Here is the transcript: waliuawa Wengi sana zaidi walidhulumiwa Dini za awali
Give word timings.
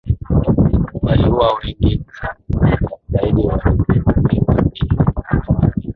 waliuawa 1.01 1.55
Wengi 1.63 2.03
sana 2.19 2.71
zaidi 3.09 3.41
walidhulumiwa 3.43 4.13
Dini 4.63 4.95
za 4.95 5.25
awali 5.29 5.89